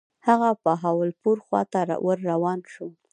هغه 0.27 0.49
بهاولپور 0.63 1.37
خواته 1.45 1.81
ور 2.05 2.17
روان 2.29 2.59
شو. 2.73 2.87